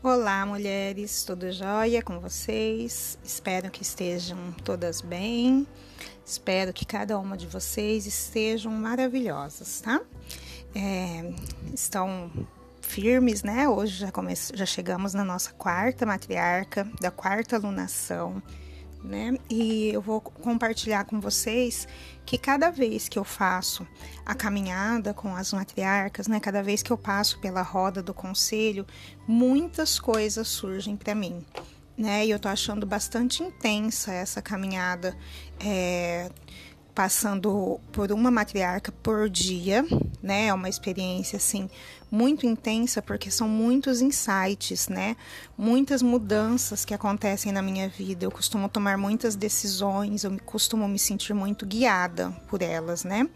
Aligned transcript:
Olá, 0.00 0.46
mulheres, 0.46 1.24
tudo 1.24 1.50
jóia 1.50 2.00
com 2.00 2.20
vocês? 2.20 3.18
Espero 3.24 3.68
que 3.68 3.82
estejam 3.82 4.38
todas 4.64 5.00
bem. 5.00 5.66
Espero 6.24 6.72
que 6.72 6.86
cada 6.86 7.18
uma 7.18 7.36
de 7.36 7.48
vocês 7.48 8.06
estejam 8.06 8.70
maravilhosas, 8.70 9.80
tá? 9.80 10.00
É, 10.72 11.34
estão 11.74 12.30
firmes, 12.80 13.42
né? 13.42 13.68
Hoje 13.68 13.98
já, 13.98 14.12
come... 14.12 14.34
já 14.54 14.64
chegamos 14.64 15.14
na 15.14 15.24
nossa 15.24 15.52
quarta 15.54 16.06
matriarca, 16.06 16.88
da 17.00 17.10
quarta 17.10 17.56
alunação 17.56 18.40
né? 19.02 19.36
E 19.48 19.90
eu 19.90 20.00
vou 20.00 20.20
compartilhar 20.20 21.04
com 21.04 21.20
vocês 21.20 21.86
que 22.26 22.36
cada 22.36 22.70
vez 22.70 23.08
que 23.08 23.18
eu 23.18 23.24
faço 23.24 23.86
a 24.24 24.34
caminhada 24.34 25.14
com 25.14 25.34
as 25.34 25.52
matriarcas, 25.52 26.26
né? 26.26 26.40
Cada 26.40 26.62
vez 26.62 26.82
que 26.82 26.90
eu 26.90 26.98
passo 26.98 27.38
pela 27.40 27.62
roda 27.62 28.02
do 28.02 28.12
conselho, 28.12 28.86
muitas 29.26 29.98
coisas 29.98 30.48
surgem 30.48 30.96
para 30.96 31.14
mim. 31.14 31.44
Né, 31.96 32.26
e 32.26 32.30
eu 32.30 32.38
tô 32.38 32.46
achando 32.46 32.86
bastante 32.86 33.42
intensa 33.42 34.12
essa 34.12 34.40
caminhada. 34.40 35.16
É, 35.58 36.30
passando 36.98 37.78
por 37.92 38.10
uma 38.10 38.28
matriarca 38.28 38.90
por 38.90 39.30
dia, 39.30 39.86
né? 40.20 40.48
É 40.48 40.52
uma 40.52 40.68
experiência 40.68 41.36
assim 41.36 41.70
muito 42.10 42.44
intensa 42.44 43.00
porque 43.00 43.30
são 43.30 43.48
muitos 43.48 44.02
insights, 44.02 44.88
né? 44.88 45.14
Muitas 45.56 46.02
mudanças 46.02 46.84
que 46.84 46.92
acontecem 46.92 47.52
na 47.52 47.62
minha 47.62 47.88
vida. 47.88 48.24
Eu 48.24 48.32
costumo 48.32 48.68
tomar 48.68 48.98
muitas 48.98 49.36
decisões, 49.36 50.24
eu 50.24 50.36
costumo 50.44 50.88
me 50.88 50.98
sentir 50.98 51.34
muito 51.34 51.64
guiada 51.64 52.32
por 52.48 52.62
elas, 52.62 53.04
né? 53.04 53.28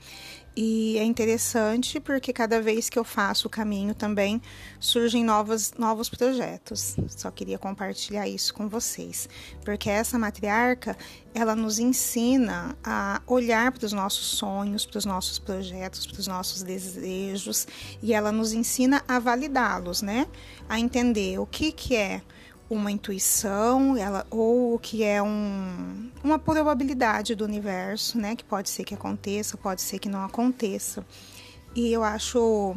E 0.54 0.98
é 0.98 1.04
interessante 1.04 1.98
porque 1.98 2.30
cada 2.30 2.60
vez 2.60 2.90
que 2.90 2.98
eu 2.98 3.04
faço 3.04 3.46
o 3.46 3.50
caminho 3.50 3.94
também 3.94 4.40
surgem 4.78 5.24
novos, 5.24 5.72
novos 5.78 6.10
projetos. 6.10 6.94
Só 7.08 7.30
queria 7.30 7.58
compartilhar 7.58 8.28
isso 8.28 8.52
com 8.52 8.68
vocês. 8.68 9.30
Porque 9.64 9.88
essa 9.88 10.18
matriarca, 10.18 10.94
ela 11.34 11.56
nos 11.56 11.78
ensina 11.78 12.76
a 12.84 13.22
olhar 13.26 13.72
para 13.72 13.86
os 13.86 13.94
nossos 13.94 14.26
sonhos, 14.26 14.84
para 14.84 14.98
os 14.98 15.06
nossos 15.06 15.38
projetos, 15.38 16.06
para 16.06 16.20
os 16.20 16.26
nossos 16.26 16.62
desejos. 16.62 17.66
E 18.02 18.12
ela 18.12 18.30
nos 18.30 18.52
ensina 18.52 19.02
a 19.08 19.18
validá-los, 19.18 20.02
né? 20.02 20.26
A 20.68 20.78
entender 20.78 21.38
o 21.38 21.46
que, 21.46 21.72
que 21.72 21.96
é 21.96 22.20
uma 22.72 22.90
intuição, 22.90 23.96
ela 23.96 24.26
ou 24.30 24.78
que 24.78 25.04
é 25.04 25.22
um, 25.22 26.10
uma 26.22 26.38
probabilidade 26.38 27.34
do 27.34 27.44
universo, 27.44 28.18
né? 28.18 28.34
Que 28.34 28.44
pode 28.44 28.70
ser 28.70 28.84
que 28.84 28.94
aconteça, 28.94 29.56
pode 29.56 29.82
ser 29.82 29.98
que 29.98 30.08
não 30.08 30.24
aconteça. 30.24 31.04
E 31.74 31.92
eu 31.92 32.02
acho 32.02 32.76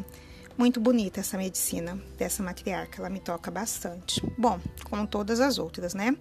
muito 0.58 0.80
bonita 0.80 1.20
essa 1.20 1.38
medicina 1.38 2.00
dessa 2.18 2.42
matriarca, 2.42 3.02
ela 3.02 3.10
me 3.10 3.20
toca 3.20 3.52
bastante. 3.52 4.22
Bom, 4.38 4.60
como 4.90 5.06
todas 5.06 5.40
as 5.40 5.58
outras, 5.58 5.94
né? 5.94 6.16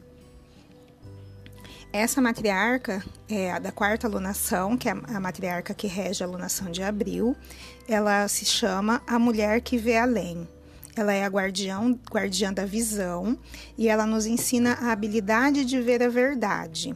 Essa 1.92 2.20
matriarca 2.20 3.04
é 3.28 3.52
a 3.52 3.60
da 3.60 3.70
quarta 3.70 4.08
alunação, 4.08 4.76
que 4.76 4.88
é 4.88 4.92
a 4.92 5.20
matriarca 5.20 5.72
que 5.72 5.86
rege 5.86 6.24
a 6.24 6.26
alunação 6.26 6.68
de 6.68 6.82
abril. 6.82 7.36
Ela 7.88 8.26
se 8.26 8.44
chama 8.44 9.00
A 9.06 9.16
Mulher 9.16 9.60
que 9.60 9.78
Vê 9.78 9.96
Além. 9.96 10.48
Ela 10.96 11.12
é 11.12 11.24
a 11.24 11.28
guardião, 11.28 11.98
guardiã 12.10 12.52
da 12.52 12.64
visão 12.64 13.36
e 13.76 13.88
ela 13.88 14.06
nos 14.06 14.26
ensina 14.26 14.74
a 14.74 14.92
habilidade 14.92 15.64
de 15.64 15.80
ver 15.80 16.02
a 16.02 16.08
verdade. 16.08 16.94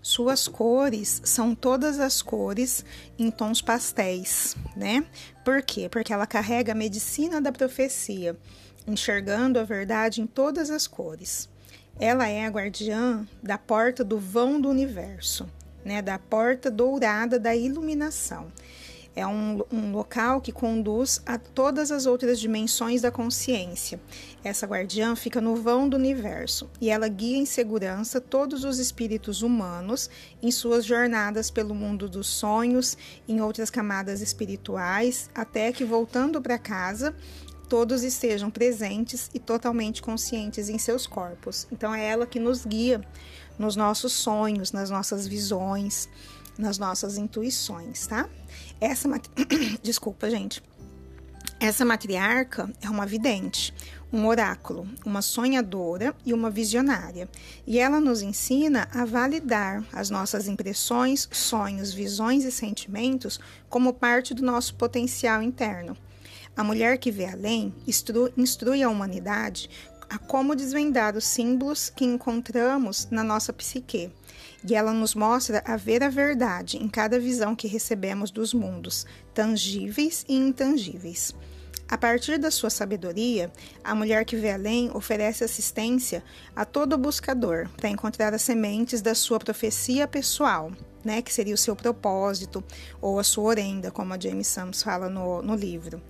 Suas 0.00 0.48
cores 0.48 1.20
são 1.24 1.54
todas 1.54 2.00
as 2.00 2.22
cores 2.22 2.82
em 3.18 3.30
tons 3.30 3.60
pastéis, 3.60 4.56
né? 4.74 5.04
Por 5.44 5.60
quê? 5.60 5.90
Porque 5.90 6.12
ela 6.12 6.26
carrega 6.26 6.72
a 6.72 6.76
medicina 6.76 7.42
da 7.42 7.52
profecia, 7.52 8.34
enxergando 8.86 9.58
a 9.58 9.64
verdade 9.64 10.22
em 10.22 10.26
todas 10.26 10.70
as 10.70 10.86
cores. 10.86 11.50
Ela 12.00 12.28
é 12.28 12.46
a 12.46 12.50
guardiã 12.50 13.26
da 13.42 13.58
porta 13.58 14.02
do 14.02 14.18
vão 14.18 14.58
do 14.58 14.70
universo 14.70 15.46
né, 15.86 16.02
da 16.02 16.18
porta 16.18 16.68
dourada 16.68 17.38
da 17.38 17.54
iluminação. 17.54 18.48
É 19.14 19.26
um, 19.26 19.62
um, 19.72 19.92
local 19.92 20.42
que 20.42 20.52
conduz 20.52 21.22
a 21.24 21.38
todas 21.38 21.90
as 21.90 22.04
outras 22.04 22.38
dimensões 22.38 23.00
da 23.00 23.10
consciência. 23.10 23.98
Essa 24.44 24.66
guardiã 24.66 25.16
fica 25.16 25.40
no 25.40 25.56
vão 25.56 25.88
do 25.88 25.96
universo 25.96 26.68
e 26.78 26.90
ela 26.90 27.08
guia 27.08 27.38
em 27.38 27.46
segurança 27.46 28.20
todos 28.20 28.62
os 28.62 28.78
espíritos 28.78 29.40
humanos 29.40 30.10
em 30.42 30.50
suas 30.50 30.84
jornadas 30.84 31.50
pelo 31.50 31.74
mundo 31.74 32.10
dos 32.10 32.26
sonhos, 32.26 32.98
em 33.26 33.40
outras 33.40 33.70
camadas 33.70 34.20
espirituais, 34.20 35.30
até 35.34 35.72
que 35.72 35.84
voltando 35.84 36.42
para 36.42 36.58
casa, 36.58 37.14
todos 37.68 38.02
estejam 38.02 38.50
presentes 38.50 39.30
e 39.34 39.38
totalmente 39.38 40.02
conscientes 40.02 40.68
em 40.68 40.78
seus 40.78 41.06
corpos. 41.06 41.66
Então 41.70 41.94
é 41.94 42.04
ela 42.04 42.26
que 42.26 42.38
nos 42.38 42.64
guia 42.64 43.00
nos 43.58 43.76
nossos 43.76 44.12
sonhos, 44.12 44.72
nas 44.72 44.90
nossas 44.90 45.26
visões, 45.26 46.08
nas 46.58 46.78
nossas 46.78 47.18
intuições, 47.18 48.06
tá? 48.06 48.28
Essa 48.80 49.08
desculpa, 49.82 50.30
gente. 50.30 50.62
Essa 51.58 51.86
matriarca 51.86 52.70
é 52.82 52.90
uma 52.90 53.06
vidente, 53.06 53.72
um 54.12 54.26
oráculo, 54.26 54.86
uma 55.06 55.22
sonhadora 55.22 56.14
e 56.24 56.34
uma 56.34 56.50
visionária. 56.50 57.28
E 57.66 57.78
ela 57.78 57.98
nos 57.98 58.20
ensina 58.20 58.86
a 58.92 59.06
validar 59.06 59.82
as 59.90 60.10
nossas 60.10 60.48
impressões, 60.48 61.26
sonhos, 61.32 61.94
visões 61.94 62.44
e 62.44 62.52
sentimentos 62.52 63.40
como 63.70 63.94
parte 63.94 64.34
do 64.34 64.42
nosso 64.42 64.74
potencial 64.74 65.42
interno. 65.42 65.96
A 66.56 66.64
mulher 66.64 66.96
que 66.98 67.10
vê 67.10 67.26
além 67.26 67.74
instrui 68.36 68.82
a 68.82 68.88
humanidade 68.88 69.68
a 70.08 70.18
como 70.18 70.54
desvendar 70.54 71.16
os 71.16 71.24
símbolos 71.24 71.90
que 71.90 72.04
encontramos 72.04 73.08
na 73.10 73.22
nossa 73.22 73.52
psique. 73.52 74.10
E 74.68 74.74
ela 74.74 74.92
nos 74.92 75.14
mostra 75.14 75.62
a 75.66 75.76
ver 75.76 76.02
a 76.02 76.08
verdade 76.08 76.76
em 76.76 76.88
cada 76.88 77.18
visão 77.18 77.54
que 77.54 77.68
recebemos 77.68 78.30
dos 78.30 78.54
mundos, 78.54 79.06
tangíveis 79.34 80.24
e 80.28 80.34
intangíveis. 80.34 81.34
A 81.88 81.96
partir 81.96 82.36
da 82.38 82.50
sua 82.50 82.68
sabedoria, 82.68 83.52
a 83.84 83.94
mulher 83.94 84.24
que 84.24 84.34
vê 84.34 84.50
além 84.50 84.90
oferece 84.92 85.44
assistência 85.44 86.22
a 86.54 86.64
todo 86.64 86.98
buscador 86.98 87.68
para 87.76 87.88
encontrar 87.88 88.34
as 88.34 88.42
sementes 88.42 89.00
da 89.00 89.14
sua 89.14 89.38
profecia 89.38 90.08
pessoal, 90.08 90.72
né, 91.06 91.22
que 91.22 91.32
seria 91.32 91.54
o 91.54 91.58
seu 91.58 91.76
propósito 91.76 92.62
ou 93.00 93.20
a 93.20 93.22
sua 93.22 93.44
orenda, 93.44 93.92
como 93.92 94.12
a 94.12 94.18
James 94.18 94.48
Sams 94.48 94.82
fala 94.82 95.08
no, 95.08 95.40
no 95.40 95.54
livro. 95.54 96.02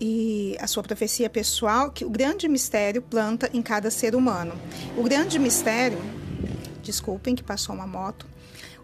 E 0.00 0.56
a 0.60 0.68
sua 0.68 0.84
profecia 0.84 1.28
pessoal, 1.28 1.90
que 1.90 2.04
o 2.04 2.10
grande 2.10 2.48
mistério 2.48 3.02
planta 3.02 3.50
em 3.52 3.60
cada 3.60 3.90
ser 3.90 4.14
humano. 4.14 4.54
O 4.96 5.02
grande 5.02 5.36
mistério, 5.38 5.98
desculpem 6.80 7.34
que 7.34 7.42
passou 7.42 7.74
uma 7.74 7.86
moto, 7.86 8.24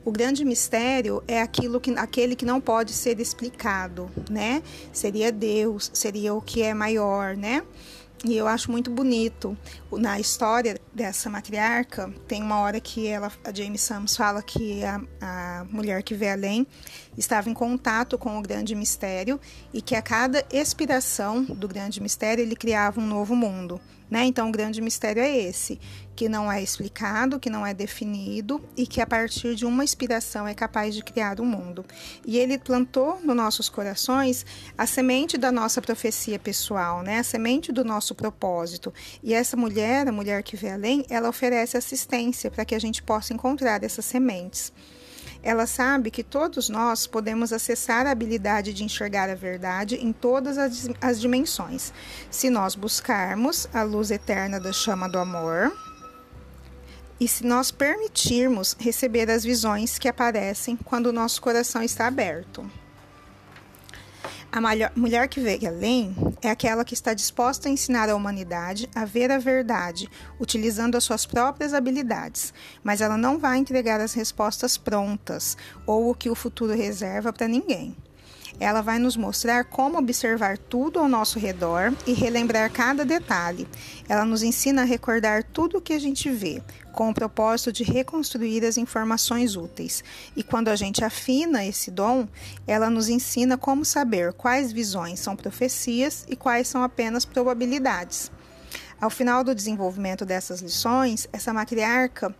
o 0.04 0.10
grande 0.10 0.44
mistério 0.44 1.22
é 1.28 1.40
aquilo 1.40 1.80
que, 1.80 1.92
aquele 1.92 2.34
que 2.34 2.44
não 2.44 2.60
pode 2.60 2.92
ser 2.92 3.20
explicado, 3.20 4.10
né? 4.28 4.60
Seria 4.92 5.30
Deus, 5.30 5.92
seria 5.94 6.34
o 6.34 6.42
que 6.42 6.60
é 6.60 6.74
maior, 6.74 7.36
né? 7.36 7.62
E 8.24 8.36
eu 8.36 8.48
acho 8.48 8.68
muito 8.70 8.90
bonito 8.90 9.56
na 9.92 10.18
história 10.18 10.80
dessa 10.94 11.30
matriarca. 11.30 12.12
Tem 12.28 12.42
uma 12.42 12.60
hora 12.60 12.80
que 12.80 13.06
ela, 13.06 13.32
a 13.44 13.52
James 13.52 13.80
Sams 13.80 14.16
fala 14.16 14.42
que 14.42 14.84
a, 14.84 15.00
a 15.20 15.66
mulher 15.70 16.02
que 16.02 16.14
vê 16.14 16.30
além 16.30 16.66
estava 17.16 17.48
em 17.48 17.54
contato 17.54 18.18
com 18.18 18.38
o 18.38 18.42
grande 18.42 18.74
mistério 18.74 19.40
e 19.72 19.80
que 19.80 19.94
a 19.94 20.02
cada 20.02 20.44
expiração 20.52 21.44
do 21.44 21.66
grande 21.66 22.00
mistério 22.00 22.42
ele 22.42 22.56
criava 22.56 23.00
um 23.00 23.06
novo 23.06 23.34
mundo. 23.34 23.80
Né? 24.12 24.26
Então, 24.26 24.50
o 24.50 24.52
grande 24.52 24.82
mistério 24.82 25.22
é 25.22 25.34
esse, 25.34 25.80
que 26.14 26.28
não 26.28 26.52
é 26.52 26.62
explicado, 26.62 27.40
que 27.40 27.48
não 27.48 27.66
é 27.66 27.72
definido 27.72 28.60
e 28.76 28.86
que 28.86 29.00
a 29.00 29.06
partir 29.06 29.54
de 29.54 29.64
uma 29.64 29.82
inspiração 29.82 30.46
é 30.46 30.52
capaz 30.52 30.94
de 30.94 31.02
criar 31.02 31.40
o 31.40 31.44
um 31.44 31.46
mundo. 31.46 31.82
E 32.26 32.38
ele 32.38 32.58
plantou 32.58 33.18
nos 33.24 33.34
nossos 33.34 33.70
corações 33.70 34.44
a 34.76 34.86
semente 34.86 35.38
da 35.38 35.50
nossa 35.50 35.80
profecia 35.80 36.38
pessoal, 36.38 37.02
né? 37.02 37.20
a 37.20 37.22
semente 37.22 37.72
do 37.72 37.82
nosso 37.86 38.14
propósito. 38.14 38.92
E 39.22 39.32
essa 39.32 39.56
mulher, 39.56 40.06
a 40.06 40.12
mulher 40.12 40.42
que 40.42 40.56
vê 40.56 40.72
além, 40.72 41.06
ela 41.08 41.30
oferece 41.30 41.78
assistência 41.78 42.50
para 42.50 42.66
que 42.66 42.74
a 42.74 42.78
gente 42.78 43.02
possa 43.02 43.32
encontrar 43.32 43.82
essas 43.82 44.04
sementes. 44.04 44.74
Ela 45.42 45.66
sabe 45.66 46.10
que 46.10 46.22
todos 46.22 46.68
nós 46.68 47.06
podemos 47.06 47.52
acessar 47.52 48.06
a 48.06 48.10
habilidade 48.10 48.72
de 48.72 48.84
enxergar 48.84 49.28
a 49.28 49.34
verdade 49.34 49.96
em 49.96 50.12
todas 50.12 50.56
as, 50.56 50.88
as 51.00 51.20
dimensões, 51.20 51.92
se 52.30 52.48
nós 52.48 52.74
buscarmos 52.74 53.66
a 53.74 53.82
luz 53.82 54.10
eterna 54.10 54.60
da 54.60 54.72
chama 54.72 55.08
do 55.08 55.18
amor 55.18 55.72
e 57.18 57.28
se 57.28 57.44
nós 57.44 57.70
permitirmos 57.70 58.76
receber 58.78 59.30
as 59.30 59.44
visões 59.44 59.98
que 59.98 60.08
aparecem 60.08 60.76
quando 60.76 61.06
o 61.06 61.12
nosso 61.12 61.40
coração 61.40 61.82
está 61.82 62.06
aberto. 62.06 62.68
A 64.54 64.60
mulher 64.94 65.28
que 65.28 65.40
vê 65.40 65.58
além 65.66 66.14
é 66.42 66.50
aquela 66.50 66.84
que 66.84 66.92
está 66.92 67.14
disposta 67.14 67.70
a 67.70 67.72
ensinar 67.72 68.10
a 68.10 68.14
humanidade 68.14 68.86
a 68.94 69.02
ver 69.06 69.30
a 69.30 69.38
verdade, 69.38 70.10
utilizando 70.38 70.94
as 70.94 71.04
suas 71.04 71.24
próprias 71.24 71.72
habilidades, 71.72 72.52
mas 72.84 73.00
ela 73.00 73.16
não 73.16 73.38
vai 73.38 73.56
entregar 73.56 73.98
as 73.98 74.12
respostas 74.12 74.76
prontas 74.76 75.56
ou 75.86 76.10
o 76.10 76.14
que 76.14 76.28
o 76.28 76.34
futuro 76.34 76.74
reserva 76.74 77.32
para 77.32 77.48
ninguém. 77.48 77.96
Ela 78.60 78.80
vai 78.80 78.98
nos 78.98 79.16
mostrar 79.16 79.64
como 79.64 79.98
observar 79.98 80.58
tudo 80.58 80.98
ao 80.98 81.08
nosso 81.08 81.38
redor 81.38 81.92
e 82.06 82.12
relembrar 82.12 82.70
cada 82.70 83.04
detalhe. 83.04 83.66
Ela 84.08 84.24
nos 84.24 84.42
ensina 84.42 84.82
a 84.82 84.84
recordar 84.84 85.42
tudo 85.42 85.78
o 85.78 85.80
que 85.80 85.92
a 85.92 85.98
gente 85.98 86.30
vê, 86.30 86.62
com 86.92 87.10
o 87.10 87.14
propósito 87.14 87.72
de 87.72 87.84
reconstruir 87.84 88.64
as 88.64 88.76
informações 88.76 89.56
úteis. 89.56 90.04
E 90.36 90.42
quando 90.42 90.68
a 90.68 90.76
gente 90.76 91.04
afina 91.04 91.64
esse 91.64 91.90
dom, 91.90 92.28
ela 92.66 92.90
nos 92.90 93.08
ensina 93.08 93.56
como 93.56 93.84
saber 93.84 94.32
quais 94.32 94.72
visões 94.72 95.20
são 95.20 95.34
profecias 95.34 96.24
e 96.28 96.36
quais 96.36 96.68
são 96.68 96.82
apenas 96.82 97.24
probabilidades. 97.24 98.30
Ao 99.02 99.10
final 99.10 99.42
do 99.42 99.52
desenvolvimento 99.52 100.24
dessas 100.24 100.60
lições, 100.60 101.26
essa 101.32 101.52
matriarca, 101.52 102.32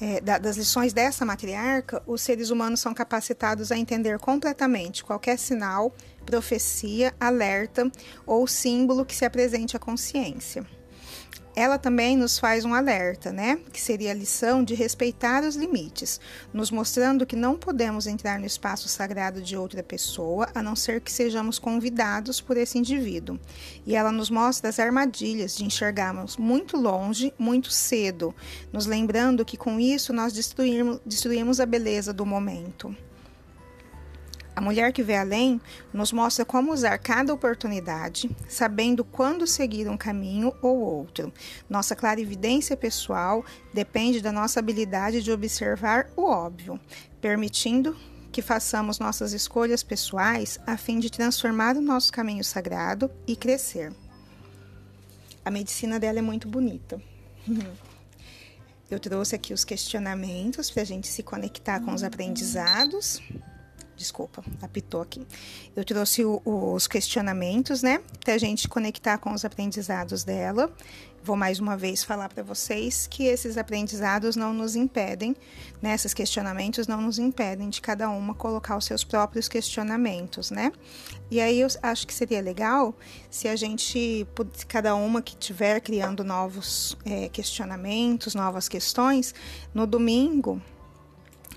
é, 0.00 0.18
das 0.18 0.56
lições 0.56 0.94
dessa 0.94 1.26
matriarca, 1.26 2.02
os 2.06 2.22
seres 2.22 2.48
humanos 2.48 2.80
são 2.80 2.94
capacitados 2.94 3.70
a 3.70 3.76
entender 3.76 4.18
completamente 4.18 5.04
qualquer 5.04 5.38
sinal, 5.38 5.94
profecia, 6.24 7.14
alerta 7.20 7.92
ou 8.24 8.46
símbolo 8.46 9.04
que 9.04 9.14
se 9.14 9.26
apresente 9.26 9.76
à 9.76 9.78
consciência 9.78 10.66
ela 11.56 11.78
também 11.78 12.18
nos 12.18 12.38
faz 12.38 12.66
um 12.66 12.74
alerta, 12.74 13.32
né? 13.32 13.58
Que 13.72 13.80
seria 13.80 14.10
a 14.10 14.14
lição 14.14 14.62
de 14.62 14.74
respeitar 14.74 15.42
os 15.42 15.56
limites, 15.56 16.20
nos 16.52 16.70
mostrando 16.70 17.24
que 17.24 17.34
não 17.34 17.56
podemos 17.56 18.06
entrar 18.06 18.38
no 18.38 18.44
espaço 18.44 18.88
sagrado 18.90 19.40
de 19.40 19.56
outra 19.56 19.82
pessoa, 19.82 20.48
a 20.54 20.62
não 20.62 20.76
ser 20.76 21.00
que 21.00 21.10
sejamos 21.10 21.58
convidados 21.58 22.42
por 22.42 22.58
esse 22.58 22.76
indivíduo. 22.76 23.40
E 23.86 23.96
ela 23.96 24.12
nos 24.12 24.28
mostra 24.28 24.68
as 24.68 24.78
armadilhas 24.78 25.56
de 25.56 25.64
enxergarmos 25.64 26.36
muito 26.36 26.76
longe, 26.76 27.32
muito 27.38 27.70
cedo, 27.70 28.34
nos 28.70 28.84
lembrando 28.84 29.42
que 29.42 29.56
com 29.56 29.80
isso 29.80 30.12
nós 30.12 30.34
destruímos, 30.34 31.00
destruímos 31.06 31.58
a 31.58 31.64
beleza 31.64 32.12
do 32.12 32.26
momento. 32.26 32.94
A 34.56 34.60
mulher 34.62 34.90
que 34.90 35.02
vê 35.02 35.14
além 35.14 35.60
nos 35.92 36.12
mostra 36.12 36.42
como 36.42 36.72
usar 36.72 36.96
cada 36.96 37.32
oportunidade, 37.32 38.34
sabendo 38.48 39.04
quando 39.04 39.46
seguir 39.46 39.86
um 39.86 39.98
caminho 39.98 40.50
ou 40.62 40.78
outro. 40.78 41.30
Nossa 41.68 41.94
clarividência 41.94 42.74
pessoal 42.74 43.44
depende 43.74 44.22
da 44.22 44.32
nossa 44.32 44.58
habilidade 44.58 45.22
de 45.22 45.30
observar 45.30 46.08
o 46.16 46.22
óbvio, 46.22 46.80
permitindo 47.20 47.94
que 48.32 48.40
façamos 48.40 48.98
nossas 48.98 49.34
escolhas 49.34 49.82
pessoais 49.82 50.58
a 50.66 50.78
fim 50.78 50.98
de 51.00 51.10
transformar 51.10 51.76
o 51.76 51.82
nosso 51.82 52.10
caminho 52.10 52.42
sagrado 52.42 53.10
e 53.26 53.36
crescer. 53.36 53.92
A 55.44 55.50
medicina 55.50 56.00
dela 56.00 56.18
é 56.18 56.22
muito 56.22 56.48
bonita. 56.48 56.98
Eu 58.90 59.00
trouxe 59.00 59.34
aqui 59.34 59.52
os 59.52 59.64
questionamentos 59.64 60.70
para 60.70 60.80
a 60.80 60.86
gente 60.86 61.08
se 61.08 61.22
conectar 61.22 61.80
com 61.80 61.92
os 61.92 62.02
aprendizados 62.02 63.20
desculpa, 63.96 64.44
apitou 64.60 65.00
aqui. 65.00 65.26
Eu 65.74 65.84
trouxe 65.84 66.24
o, 66.24 66.42
os 66.44 66.86
questionamentos, 66.86 67.82
né, 67.82 68.00
para 68.24 68.34
a 68.34 68.38
gente 68.38 68.68
conectar 68.68 69.18
com 69.18 69.32
os 69.32 69.44
aprendizados 69.44 70.22
dela. 70.22 70.72
Vou 71.24 71.36
mais 71.36 71.58
uma 71.58 71.76
vez 71.76 72.04
falar 72.04 72.28
para 72.28 72.44
vocês 72.44 73.08
que 73.08 73.24
esses 73.24 73.58
aprendizados 73.58 74.36
não 74.36 74.52
nos 74.52 74.76
impedem, 74.76 75.34
né, 75.82 75.92
esses 75.92 76.14
questionamentos 76.14 76.86
não 76.86 77.00
nos 77.00 77.18
impedem 77.18 77.68
de 77.68 77.80
cada 77.80 78.08
uma 78.08 78.32
colocar 78.32 78.76
os 78.76 78.84
seus 78.84 79.02
próprios 79.02 79.48
questionamentos, 79.48 80.52
né? 80.52 80.70
E 81.28 81.40
aí 81.40 81.60
eu 81.60 81.68
acho 81.82 82.06
que 82.06 82.14
seria 82.14 82.40
legal 82.40 82.94
se 83.28 83.48
a 83.48 83.56
gente, 83.56 84.24
cada 84.68 84.94
uma 84.94 85.20
que 85.20 85.32
estiver 85.32 85.80
criando 85.80 86.22
novos 86.22 86.96
é, 87.04 87.28
questionamentos, 87.28 88.36
novas 88.36 88.68
questões, 88.68 89.34
no 89.74 89.84
domingo 89.84 90.62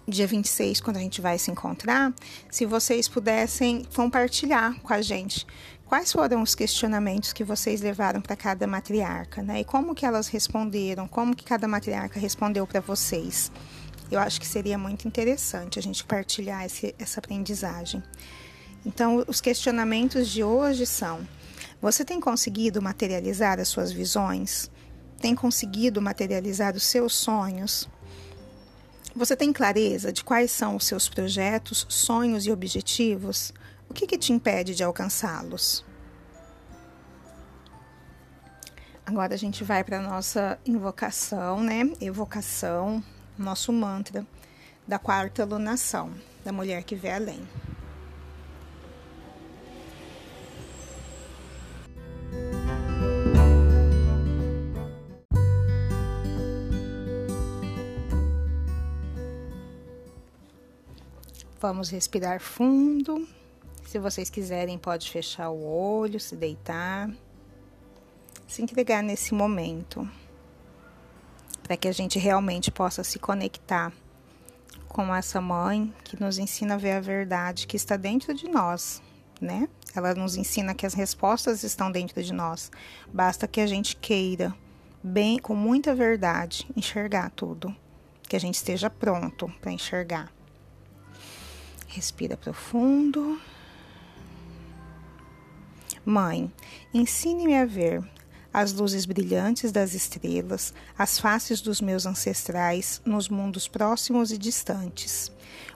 dia 0.10 0.28
26, 0.28 0.82
quando 0.82 0.98
a 0.98 1.00
gente 1.00 1.22
vai 1.22 1.38
se 1.38 1.52
encontrar, 1.52 2.14
se 2.50 2.66
vocês 2.66 3.08
pudessem 3.08 3.86
compartilhar 3.96 4.80
com 4.82 4.94
a 4.94 5.02
gente 5.02 5.46
quais 5.90 6.12
foram 6.12 6.44
os 6.44 6.54
questionamentos 6.54 7.34
que 7.34 7.44
vocês 7.44 7.82
levaram 7.82 8.22
para 8.22 8.36
cada 8.36 8.68
matriarca, 8.68 9.42
né? 9.42 9.62
E 9.62 9.64
como 9.64 9.96
que 9.96 10.06
elas 10.06 10.28
responderam, 10.28 11.08
como 11.08 11.36
que 11.36 11.44
cada 11.44 11.68
matriarca 11.68 12.20
respondeu 12.20 12.68
para 12.68 12.80
vocês. 12.80 13.52
Eu 14.12 14.20
acho 14.20 14.40
que 14.40 14.48
seria 14.48 14.78
muito 14.78 15.08
interessante 15.08 15.80
a 15.80 15.82
gente 15.82 16.04
partilhar 16.04 16.64
esse, 16.64 16.94
essa 17.00 17.20
aprendizagem. 17.20 18.04
Então, 18.86 19.24
os 19.28 19.42
questionamentos 19.42 20.28
de 20.30 20.44
hoje 20.44 20.86
são: 20.86 21.28
você 21.82 22.06
tem 22.06 22.20
conseguido 22.20 22.82
materializar 22.82 23.60
as 23.60 23.68
suas 23.68 23.92
visões? 23.92 24.70
Tem 25.20 25.36
conseguido 25.36 26.02
materializar 26.02 26.76
os 26.76 26.84
seus 26.84 27.16
sonhos? 27.16 27.90
Você 29.16 29.36
tem 29.36 29.52
clareza 29.52 30.14
de 30.14 30.24
quais 30.24 30.52
são 30.52 30.76
os 30.76 30.86
seus 30.86 31.10
projetos, 31.10 31.86
sonhos 31.90 32.46
e 32.46 32.52
objetivos? 32.52 33.52
O 33.90 33.94
que, 33.94 34.06
que 34.06 34.18
te 34.18 34.32
impede 34.32 34.76
de 34.76 34.84
alcançá-los? 34.84 35.84
Agora 39.06 39.34
a 39.34 39.38
gente 39.38 39.64
vai 39.64 39.84
para 39.84 39.98
a 39.98 40.02
nossa 40.02 40.60
invocação, 40.64 41.64
né? 41.64 41.92
Evocação, 42.00 43.04
nosso 43.38 43.74
mantra 43.74 44.26
da 44.88 45.00
quarta 45.00 45.44
lunação, 45.44 46.14
da 46.46 46.52
mulher 46.52 46.84
que 46.84 46.96
vê 46.96 47.12
além. 47.12 47.48
Vamos 61.62 61.90
respirar 61.90 62.40
fundo. 62.40 63.28
Se 63.86 64.00
vocês 64.00 64.30
quiserem, 64.30 64.78
pode 64.78 65.12
fechar 65.12 65.50
o 65.50 65.62
olho, 65.62 66.18
se 66.18 66.34
deitar, 66.34 67.12
se 68.48 68.62
entregar 68.62 69.04
nesse 69.04 69.34
momento, 69.34 70.10
para 71.62 71.76
que 71.76 71.90
a 71.90 71.92
gente 71.92 72.18
realmente 72.18 72.72
possa 72.72 73.04
se 73.04 73.20
conectar 73.20 73.92
com 74.88 75.14
essa 75.14 75.42
mãe 75.42 75.94
que 76.06 76.18
nos 76.18 76.38
ensina 76.38 76.76
a 76.76 76.78
ver 76.78 76.94
a 76.94 77.02
verdade 77.02 77.68
que 77.68 77.76
está 77.76 77.98
dentro 77.98 78.34
de 78.34 78.48
nós, 78.48 79.02
né? 79.42 79.68
Ela 79.94 80.16
nos 80.16 80.38
ensina 80.38 80.74
que 80.74 80.86
as 80.86 80.94
respostas 80.94 81.64
estão 81.64 81.92
dentro 81.92 82.24
de 82.24 82.32
nós. 82.32 82.72
Basta 83.12 83.50
que 83.50 83.60
a 83.60 83.68
gente 83.68 83.98
queira, 83.98 84.56
bem, 85.04 85.38
com 85.38 85.56
muita 85.56 85.94
verdade, 85.94 86.66
enxergar 86.74 87.32
tudo, 87.32 87.76
que 88.30 88.38
a 88.38 88.40
gente 88.40 88.56
esteja 88.56 88.90
pronto 88.90 89.54
para 89.60 89.74
enxergar. 89.74 90.39
Respira 91.92 92.38
profundo. 92.38 93.42
Mãe, 96.06 96.52
ensine-me 96.94 97.56
a 97.56 97.66
ver 97.66 98.08
as 98.54 98.74
luzes 98.74 99.08
brilhantes 99.08 99.72
das 99.72 99.96
estrelas, 99.96 100.72
as 100.96 101.18
faces 101.18 101.62
dos 101.62 101.82
meus 101.82 102.06
ancestrais 102.06 103.02
nos 103.04 103.28
mundos 103.28 103.68
próximos 103.68 104.32
e 104.32 104.38
distantes. 104.38 105.32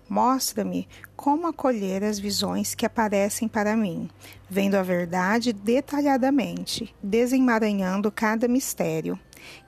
Mostra-me 0.07 0.87
como 1.15 1.47
acolher 1.47 2.03
as 2.03 2.19
visões 2.19 2.75
que 2.75 2.85
aparecem 2.85 3.47
para 3.47 3.75
mim, 3.75 4.07
vendo 4.47 4.75
a 4.75 4.83
verdade 4.83 5.51
detalhadamente, 5.51 6.93
desemaranhando 7.01 8.11
cada 8.11 8.47
mistério. 8.47 9.19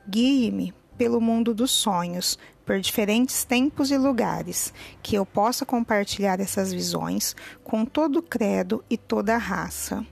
Guie-me 0.07 0.75
pelo 0.95 1.19
mundo 1.19 1.53
dos 1.53 1.71
sonhos, 1.71 2.37
por 2.65 2.79
diferentes 2.79 3.43
tempos 3.43 3.91
e 3.91 3.97
lugares, 3.97 4.73
que 5.03 5.15
eu 5.15 5.25
possa 5.25 5.65
compartilhar 5.65 6.39
essas 6.39 6.73
visões 6.73 7.35
com 7.63 7.85
todo 7.85 8.19
o 8.19 8.23
credo 8.23 8.83
e 8.89 8.97
toda 8.97 9.35
a 9.35 9.37
raça. 9.37 10.05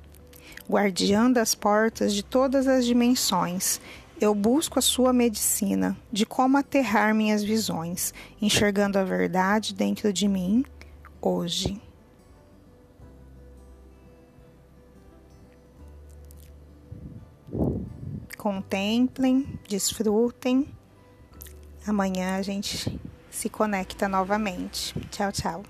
Guardiã 0.69 1.29
das 1.29 1.55
portas 1.55 2.13
de 2.13 2.23
todas 2.23 2.67
as 2.67 2.85
dimensões, 2.85 3.81
eu 4.21 4.33
busco 4.33 4.79
a 4.79 4.81
sua 4.81 5.11
medicina 5.11 5.97
de 6.11 6.25
como 6.25 6.57
aterrar 6.57 7.13
minhas 7.13 7.43
visões, 7.43 8.13
enxergando 8.41 8.97
a 8.97 9.03
verdade 9.03 9.73
dentro 9.73 10.13
de 10.13 10.27
mim 10.27 10.63
hoje. 11.21 11.81
Contemplem, 18.37 19.59
desfrutem 19.67 20.67
Amanhã 21.85 22.37
a 22.37 22.41
gente 22.41 22.99
se 23.29 23.49
conecta 23.49 24.07
novamente. 24.07 24.93
Tchau, 25.09 25.31
tchau. 25.31 25.63